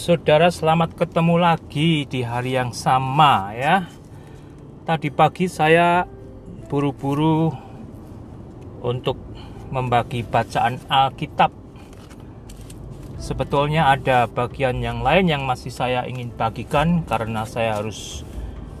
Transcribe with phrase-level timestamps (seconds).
[0.00, 3.84] Saudara selamat ketemu lagi di hari yang sama ya.
[4.88, 6.08] Tadi pagi saya
[6.72, 7.52] buru-buru
[8.80, 9.20] untuk
[9.68, 11.52] membagi bacaan Alkitab.
[13.20, 18.24] Sebetulnya ada bagian yang lain yang masih saya ingin bagikan karena saya harus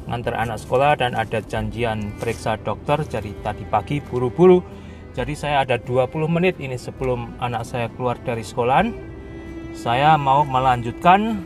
[0.08, 4.64] ngantar anak sekolah dan ada janjian periksa dokter jadi tadi pagi buru-buru
[5.12, 9.09] jadi saya ada 20 menit ini sebelum anak saya keluar dari sekolahan
[9.80, 11.40] saya mau melanjutkan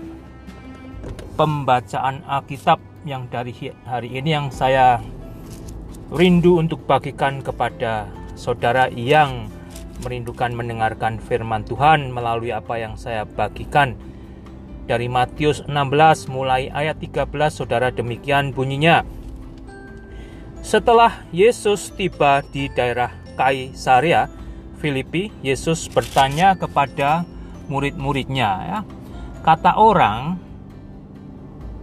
[1.39, 3.55] pembacaan Alkitab yang dari
[3.87, 4.99] hari ini yang saya
[6.11, 9.47] rindu untuk bagikan kepada saudara yang
[10.03, 13.95] merindukan mendengarkan firman Tuhan melalui apa yang saya bagikan
[14.91, 19.07] dari Matius 16 mulai ayat 13 Saudara demikian bunyinya.
[20.59, 24.27] Setelah Yesus tiba di daerah Kaisaria
[24.83, 27.23] Filipi, Yesus bertanya kepada
[27.69, 28.79] murid-muridnya ya.
[29.45, 30.41] Kata orang,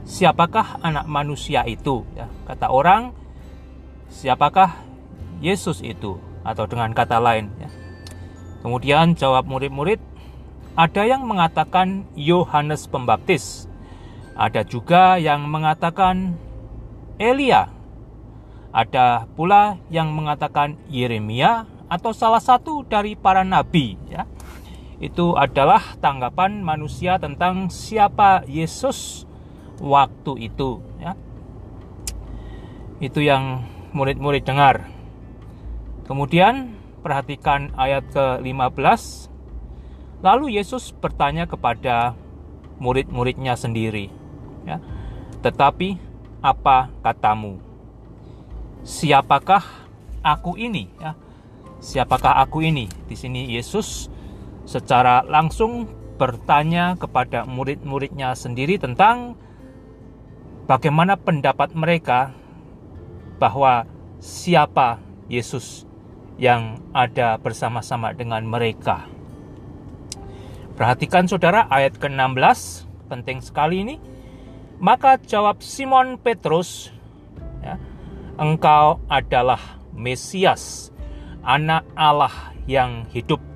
[0.06, 2.02] siapakah anak manusia itu?
[2.18, 3.14] Ya, kata orang,
[4.10, 4.82] siapakah
[5.40, 6.18] Yesus itu?
[6.42, 7.70] Atau dengan kata lain ya.
[8.66, 10.02] Kemudian jawab murid-murid,
[10.78, 13.70] ada yang mengatakan Yohanes Pembaptis.
[14.34, 16.38] Ada juga yang mengatakan
[17.22, 17.70] Elia.
[18.72, 24.24] Ada pula yang mengatakan Yeremia atau salah satu dari para nabi ya.
[25.02, 29.26] Itu adalah tanggapan manusia tentang siapa Yesus
[29.82, 31.18] waktu itu ya.
[33.02, 33.66] Itu yang
[33.98, 34.86] murid-murid dengar.
[36.06, 39.32] Kemudian perhatikan ayat ke-15
[40.22, 42.14] Lalu Yesus bertanya kepada
[42.78, 44.14] murid-muridnya sendiri,
[44.70, 44.78] ya,
[45.42, 45.98] tetapi
[46.46, 47.58] apa katamu?
[48.86, 49.66] Siapakah
[50.22, 50.94] aku ini?
[51.02, 51.18] Ya,
[51.82, 52.86] siapakah aku ini?
[53.10, 54.14] Di sini Yesus
[54.66, 55.90] secara langsung
[56.22, 59.34] bertanya kepada murid-muridnya sendiri tentang
[60.70, 62.30] bagaimana pendapat mereka
[63.42, 63.90] bahwa
[64.22, 65.90] siapa Yesus
[66.38, 69.10] yang ada bersama-sama dengan mereka.
[70.78, 73.96] Perhatikan saudara ayat ke-16, penting sekali ini.
[74.82, 76.90] Maka jawab Simon Petrus,
[77.62, 77.78] ya,
[78.42, 79.62] engkau adalah
[79.94, 80.90] Mesias,
[81.46, 82.34] anak Allah
[82.66, 83.51] yang hidup.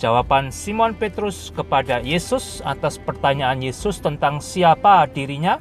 [0.00, 0.08] Ya.
[0.08, 5.60] Jawaban Simon Petrus kepada Yesus atas pertanyaan Yesus tentang siapa dirinya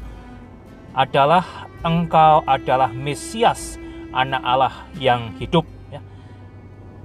[0.96, 3.76] adalah engkau adalah Mesias,
[4.16, 5.68] anak Allah yang hidup.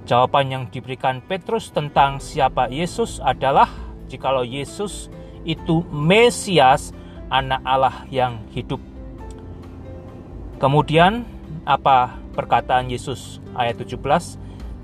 [0.05, 3.67] Jawaban yang diberikan Petrus tentang siapa Yesus adalah
[4.05, 5.09] jikalau Yesus
[5.49, 6.93] itu Mesias,
[7.33, 8.77] anak Allah yang hidup.
[10.61, 11.25] Kemudian
[11.65, 13.97] apa perkataan Yesus ayat 17?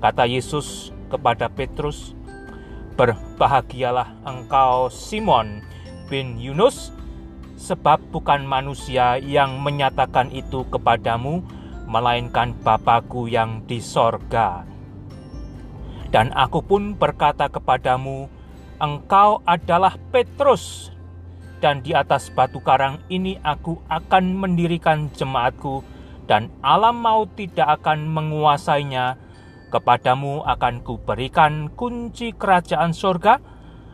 [0.02, 2.18] Kata Yesus kepada Petrus,
[2.94, 5.64] "Berbahagialah engkau Simon
[6.12, 6.92] bin Yunus,
[7.56, 11.40] sebab bukan manusia yang menyatakan itu kepadamu,
[11.88, 14.68] melainkan Bapakku yang di sorga."
[16.12, 18.28] Dan aku pun berkata kepadamu,
[18.76, 20.92] engkau adalah Petrus,
[21.62, 25.80] dan di atas batu karang ini aku akan mendirikan jemaatku,
[26.26, 29.16] dan alam maut tidak akan menguasainya.
[29.72, 33.40] Kepadamu akan kuberikan kunci kerajaan sorga.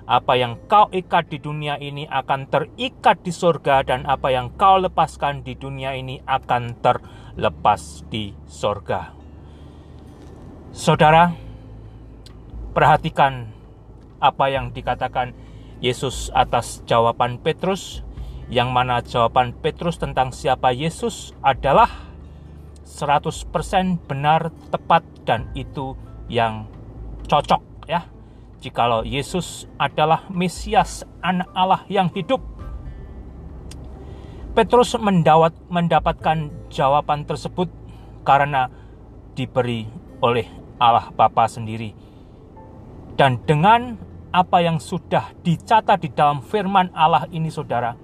[0.08, 4.80] Apa yang kau ikat di dunia ini akan terikat di sorga, dan apa yang kau
[4.82, 9.14] lepaskan di dunia ini akan terlepas di sorga.
[10.72, 11.48] Saudara,
[12.78, 13.50] Perhatikan
[14.22, 15.34] apa yang dikatakan
[15.82, 18.06] Yesus atas jawaban Petrus,
[18.46, 22.07] yang mana jawaban Petrus tentang siapa Yesus adalah
[22.98, 25.94] 100% benar, tepat, dan itu
[26.26, 26.66] yang
[27.30, 28.10] cocok ya.
[28.58, 32.42] Jikalau Yesus adalah Mesias anak Allah yang hidup.
[34.58, 37.70] Petrus mendawat, mendapatkan jawaban tersebut
[38.26, 38.66] karena
[39.38, 39.86] diberi
[40.18, 40.50] oleh
[40.82, 42.08] Allah Bapa sendiri
[43.18, 43.98] dan dengan
[44.30, 47.98] apa yang sudah dicatat di dalam firman Allah ini saudara,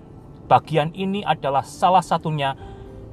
[0.50, 2.58] bagian ini adalah salah satunya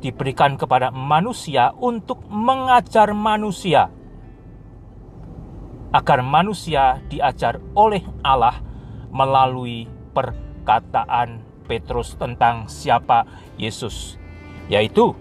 [0.01, 3.93] diberikan kepada manusia untuk mengajar manusia
[5.93, 8.59] agar manusia diajar oleh Allah
[9.13, 14.17] melalui perkataan Petrus tentang siapa Yesus,
[14.67, 15.13] yaitu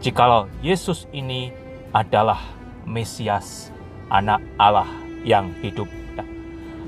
[0.00, 1.52] jikalau Yesus ini
[1.92, 2.40] adalah
[2.88, 3.68] Mesias
[4.08, 4.88] anak Allah
[5.24, 5.88] yang hidup.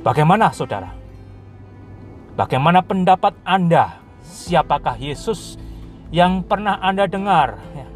[0.05, 0.93] Bagaimana saudara?
[2.37, 4.05] Bagaimana pendapat Anda?
[4.21, 5.57] Siapakah Yesus
[6.15, 7.59] yang pernah Anda dengar?
[7.75, 7.87] Ya.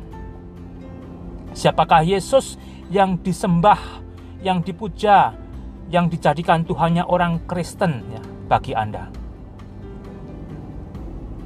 [1.54, 2.58] Siapakah Yesus
[2.90, 4.02] yang disembah,
[4.42, 5.38] yang dipuja,
[5.86, 8.02] yang dijadikan Tuhannya orang Kristen?
[8.10, 8.22] Ya.
[8.48, 9.12] bagi Anda.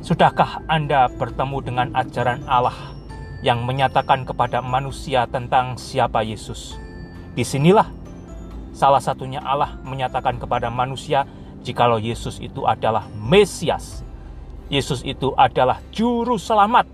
[0.00, 2.94] Sudahkah Anda bertemu dengan ajaran Allah
[3.42, 6.78] yang menyatakan kepada manusia tentang siapa Yesus?
[7.34, 7.90] Di sinilah
[8.70, 11.26] salah satunya Allah menyatakan kepada manusia
[11.66, 14.06] jikalau Yesus itu adalah Mesias.
[14.72, 16.88] Yesus itu adalah juru selamat.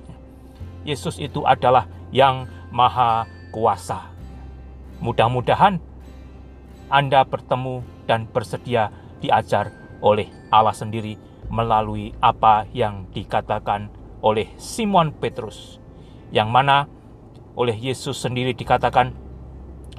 [0.82, 4.10] Yesus itu adalah yang maha kuasa.
[4.98, 5.78] Mudah-mudahan
[6.90, 8.90] Anda bertemu dan bersedia
[9.22, 9.70] diajar
[10.02, 11.14] oleh Allah sendiri
[11.54, 13.94] melalui apa yang dikatakan
[14.26, 15.78] oleh Simon Petrus,
[16.34, 16.90] yang mana
[17.54, 19.14] oleh Yesus sendiri dikatakan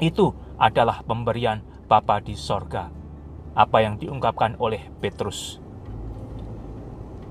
[0.04, 2.92] itu adalah pemberian Bapa di sorga.
[3.56, 5.69] Apa yang diungkapkan oleh Petrus.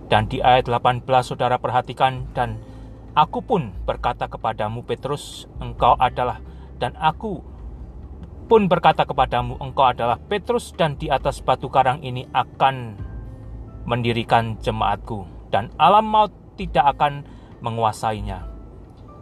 [0.08, 2.56] Dan di ayat 18 saudara perhatikan dan
[3.12, 6.40] aku pun berkata kepadamu Petrus engkau adalah
[6.80, 7.44] dan aku
[8.48, 12.96] pun berkata kepadamu engkau adalah Petrus dan di atas batu karang ini akan
[13.84, 17.28] mendirikan jemaatku dan alam maut tidak akan
[17.60, 18.48] menguasainya.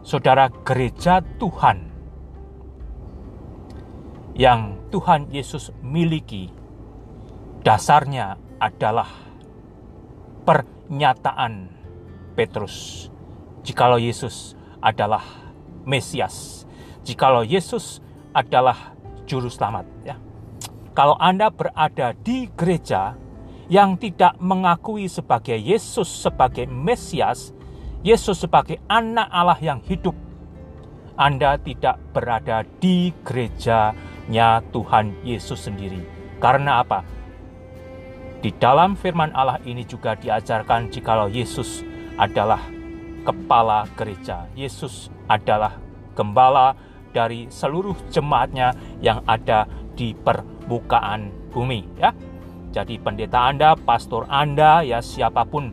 [0.07, 1.91] Saudara gereja Tuhan
[4.39, 6.53] yang Tuhan Yesus miliki
[7.67, 9.11] dasarnya adalah
[10.87, 11.67] pernyataan
[12.39, 13.11] Petrus.
[13.67, 15.23] Jikalau Yesus adalah
[15.83, 16.63] Mesias,
[17.03, 17.99] jikalau Yesus
[18.31, 18.95] adalah
[19.27, 20.15] juru selamat ya.
[20.95, 23.19] Kalau Anda berada di gereja
[23.67, 27.51] yang tidak mengakui sebagai Yesus sebagai Mesias,
[28.07, 30.15] Yesus sebagai anak Allah yang hidup,
[31.19, 36.07] Anda tidak berada di gerejanya Tuhan Yesus sendiri.
[36.39, 37.03] Karena apa?
[38.45, 41.81] Di dalam firman Allah ini juga diajarkan jikalau Yesus
[42.21, 42.61] adalah
[43.25, 44.47] kepala gereja.
[44.53, 45.77] Yesus adalah
[46.13, 46.77] gembala
[47.17, 49.65] dari seluruh jemaatnya yang ada
[49.97, 52.13] di permukaan bumi ya.
[52.77, 55.73] Jadi pendeta Anda, pastor Anda, ya siapa pun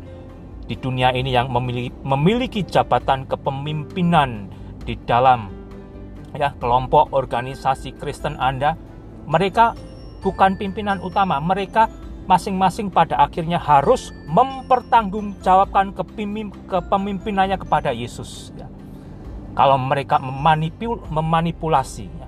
[0.63, 4.48] di dunia ini yang memiliki, memiliki jabatan kepemimpinan
[4.88, 5.51] di dalam
[6.31, 8.80] ya kelompok organisasi Kristen Anda,
[9.27, 9.75] mereka
[10.24, 11.92] bukan pimpinan utama, mereka
[12.24, 15.92] masing-masing pada akhirnya harus mempertanggungjawabkan
[16.72, 18.56] kepemimpinannya kepada Yesus.
[18.56, 18.72] Ya.
[19.54, 22.28] Kalau mereka memanipul, memanipulasi ya,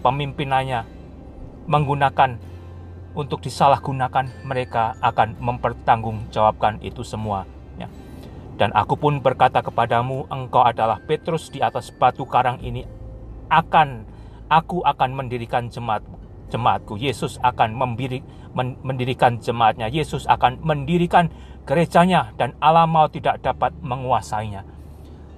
[0.00, 0.86] pemimpinannya
[1.66, 2.38] menggunakan
[3.14, 7.46] untuk disalahgunakan, mereka akan mempertanggungjawabkan itu semua.
[7.78, 7.86] Ya.
[8.58, 12.86] Dan aku pun berkata kepadamu, engkau adalah Petrus di atas batu karang ini
[13.50, 14.06] akan
[14.50, 16.02] aku akan mendirikan jemaat
[16.50, 16.96] jemaatku.
[17.00, 18.20] Yesus akan membiri,
[18.52, 19.88] men, mendirikan jemaatnya.
[19.88, 21.32] Yesus akan mendirikan
[21.64, 24.64] gerejanya dan alam mau tidak dapat menguasainya.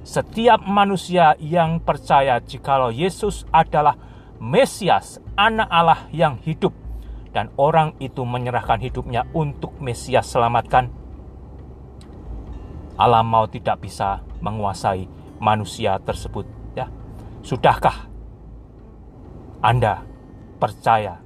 [0.06, 3.98] Setiap manusia yang percaya jikalau Yesus adalah
[4.38, 6.70] Mesias, anak Allah yang hidup,
[7.32, 10.92] dan orang itu menyerahkan hidupnya untuk Mesias selamatkan,
[12.96, 15.08] alam mau tidak bisa menguasai
[15.40, 16.48] manusia tersebut.
[16.72, 16.88] Ya,
[17.44, 18.08] sudahkah
[19.60, 20.04] Anda
[20.56, 21.20] percaya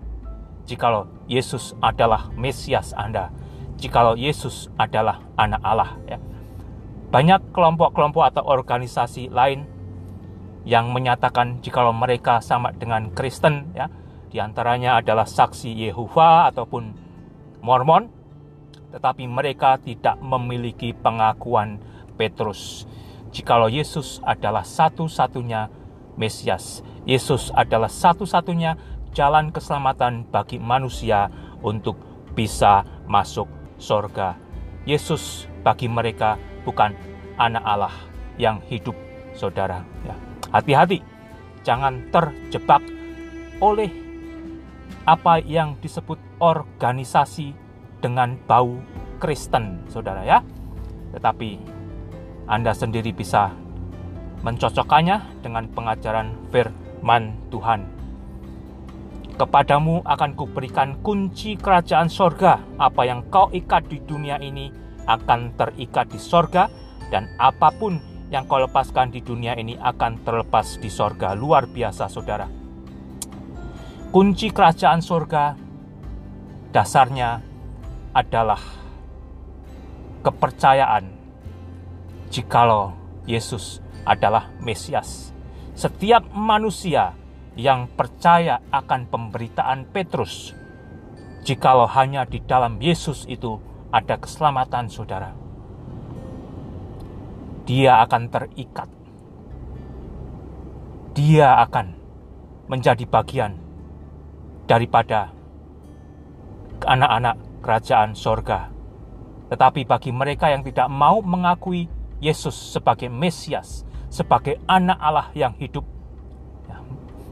[0.67, 3.31] jikalau Yesus adalah Mesias Anda,
[3.79, 5.99] jikalau Yesus adalah Anak Allah?
[6.07, 6.19] Ya,
[7.11, 9.67] banyak kelompok-kelompok atau organisasi lain
[10.63, 13.91] yang menyatakan jikalau mereka sama dengan Kristen, ya,
[14.31, 16.95] di antaranya adalah saksi Yehova ataupun
[17.65, 18.07] Mormon,
[18.95, 21.83] tetapi mereka tidak memiliki pengakuan
[22.15, 22.87] Petrus.
[23.35, 25.71] Jikalau Yesus adalah satu-satunya
[26.15, 28.77] Mesias, Yesus adalah satu-satunya
[29.13, 31.29] jalan keselamatan bagi manusia
[31.61, 31.99] untuk
[32.35, 34.39] bisa masuk sorga.
[34.87, 36.95] Yesus bagi mereka bukan
[37.37, 37.95] anak Allah
[38.41, 38.97] yang hidup,
[39.37, 39.85] saudara.
[40.07, 40.17] Ya.
[40.51, 41.05] Hati-hati,
[41.63, 42.81] jangan terjebak
[43.61, 43.93] oleh
[45.05, 47.53] apa yang disebut organisasi
[48.01, 48.81] dengan bau
[49.21, 50.41] Kristen, saudara ya.
[51.13, 51.51] Tetapi
[52.49, 53.53] Anda sendiri bisa
[54.41, 58.00] mencocokkannya dengan pengajaran firman Tuhan.
[59.41, 62.61] Kepadamu akan kuberikan kunci kerajaan sorga.
[62.77, 64.69] Apa yang kau ikat di dunia ini
[65.09, 66.69] akan terikat di sorga,
[67.09, 67.97] dan apa pun
[68.29, 71.33] yang kau lepaskan di dunia ini akan terlepas di sorga.
[71.33, 72.61] Luar biasa, saudara
[74.11, 75.55] kunci kerajaan surga
[76.75, 77.39] dasarnya
[78.11, 78.59] adalah
[80.27, 81.07] kepercayaan
[82.27, 82.91] jikalau
[83.23, 85.31] Yesus adalah Mesias.
[85.79, 87.15] Setiap manusia
[87.59, 90.55] yang percaya akan pemberitaan Petrus,
[91.43, 93.59] jikalau hanya di dalam Yesus itu
[93.91, 95.35] ada keselamatan saudara,
[97.67, 98.89] dia akan terikat.
[101.11, 101.87] Dia akan
[102.71, 103.59] menjadi bagian
[104.71, 105.35] daripada
[106.87, 108.71] anak-anak kerajaan sorga.
[109.51, 111.91] Tetapi bagi mereka yang tidak mau mengakui
[112.23, 115.83] Yesus sebagai Mesias, sebagai anak Allah yang hidup,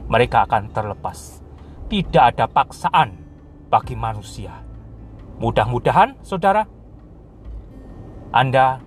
[0.09, 1.39] mereka akan terlepas.
[1.87, 3.17] Tidak ada paksaan
[3.69, 4.65] bagi manusia.
[5.39, 6.65] Mudah-mudahan, saudara,
[8.33, 8.81] Anda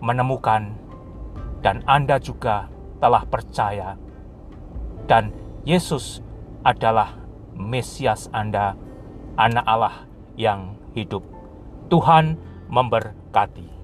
[0.00, 0.74] menemukan
[1.60, 3.96] dan Anda juga telah percaya,
[5.08, 5.32] dan
[5.64, 6.24] Yesus
[6.64, 7.16] adalah
[7.56, 8.76] Mesias Anda,
[9.36, 9.96] Anak Allah
[10.36, 11.24] yang hidup.
[11.88, 12.36] Tuhan
[12.68, 13.79] memberkati.